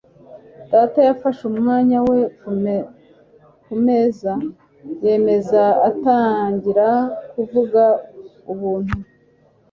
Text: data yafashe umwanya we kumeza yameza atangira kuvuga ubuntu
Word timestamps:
data 0.71 0.99
yafashe 1.07 1.41
umwanya 1.51 1.97
we 2.09 2.19
kumeza 3.69 4.33
yameza 5.05 5.63
atangira 5.89 6.87
kuvuga 7.31 7.83
ubuntu 8.51 8.95